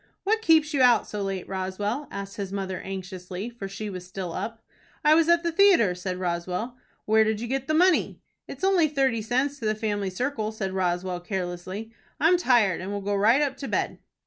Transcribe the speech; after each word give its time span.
"What 0.23 0.41
keeps 0.41 0.73
you 0.73 0.81
out 0.81 1.07
so 1.07 1.21
late, 1.21 1.47
Roswell?" 1.47 2.07
asked 2.09 2.37
his 2.37 2.51
mother, 2.51 2.81
anxiously, 2.81 3.51
for 3.51 3.67
she 3.67 3.87
was 3.87 4.03
still 4.03 4.33
up. 4.33 4.63
"I 5.05 5.13
was 5.13 5.29
at 5.29 5.43
the 5.43 5.51
theatre," 5.51 5.93
said 5.93 6.17
Roswell. 6.17 6.75
"Where 7.05 7.23
did 7.23 7.39
you 7.39 7.47
get 7.47 7.67
the 7.67 7.75
money?" 7.75 8.19
"It's 8.47 8.63
only 8.63 8.87
thirty 8.87 9.21
cents 9.21 9.59
to 9.59 9.65
the 9.67 9.75
family 9.75 10.09
circle," 10.09 10.51
said 10.51 10.73
Roswell, 10.73 11.19
carelessly. 11.19 11.91
"I'm 12.19 12.37
tired, 12.39 12.81
and 12.81 12.91
will 12.91 13.01
go 13.01 13.13
right 13.13 13.43
up 13.43 13.57
to 13.57 13.67
bed." 13.67 13.99